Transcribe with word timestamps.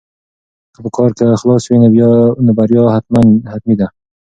که 0.73 0.79
په 0.83 0.89
کار 0.95 1.09
کې 1.17 1.23
اخلاص 1.37 1.63
وي 1.65 1.77
نو 2.45 2.51
بریا 2.57 2.83
حتمي 3.53 3.75
ده. 3.79 3.87